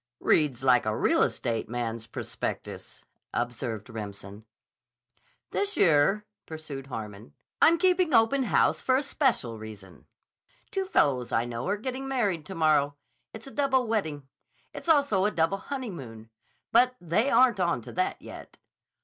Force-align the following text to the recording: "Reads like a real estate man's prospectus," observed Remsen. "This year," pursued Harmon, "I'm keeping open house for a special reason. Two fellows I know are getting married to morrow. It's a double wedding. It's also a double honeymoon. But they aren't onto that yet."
"Reads 0.19 0.63
like 0.63 0.87
a 0.87 0.97
real 0.97 1.21
estate 1.21 1.69
man's 1.69 2.07
prospectus," 2.07 3.03
observed 3.35 3.87
Remsen. 3.87 4.45
"This 5.51 5.77
year," 5.77 6.25
pursued 6.47 6.87
Harmon, 6.87 7.35
"I'm 7.61 7.77
keeping 7.77 8.11
open 8.11 8.45
house 8.45 8.81
for 8.81 8.97
a 8.97 9.03
special 9.03 9.59
reason. 9.59 10.07
Two 10.71 10.85
fellows 10.85 11.31
I 11.31 11.45
know 11.45 11.67
are 11.67 11.77
getting 11.77 12.07
married 12.07 12.47
to 12.47 12.55
morrow. 12.55 12.95
It's 13.31 13.45
a 13.45 13.51
double 13.51 13.85
wedding. 13.85 14.27
It's 14.73 14.89
also 14.89 15.25
a 15.25 15.29
double 15.29 15.59
honeymoon. 15.59 16.31
But 16.71 16.95
they 16.99 17.29
aren't 17.29 17.59
onto 17.59 17.91
that 17.91 18.19
yet." 18.19 18.57